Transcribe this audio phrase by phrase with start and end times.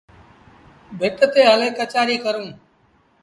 [0.99, 2.47] ڀٽ تي هلي ڪچهريٚ ڪرون۔